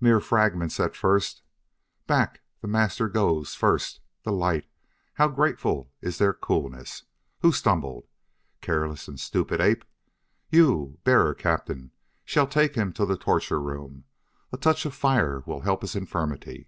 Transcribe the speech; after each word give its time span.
Mere 0.00 0.18
fragments 0.18 0.80
at 0.80 0.96
first:"... 0.96 1.42
back; 2.08 2.40
the 2.60 2.66
Master 2.66 3.08
goes 3.08 3.54
first!... 3.54 4.00
The 4.24 4.32
lights 4.32 4.66
how 5.14 5.28
grateful 5.28 5.92
is 6.00 6.18
their 6.18 6.32
coolness!... 6.32 7.04
Who 7.42 7.52
stumbled? 7.52 8.08
Careless 8.62 9.06
and 9.06 9.20
stupid 9.20 9.60
ape! 9.60 9.84
You, 10.50 10.98
Bearer 11.04 11.34
captain, 11.36 11.92
shall 12.24 12.48
take 12.48 12.74
him 12.74 12.92
to 12.94 13.06
the 13.06 13.16
torture 13.16 13.60
room; 13.60 14.02
a 14.50 14.56
touch 14.56 14.84
of 14.86 14.92
fire 14.92 15.44
will 15.46 15.60
help 15.60 15.82
his 15.82 15.94
infirmity!" 15.94 16.66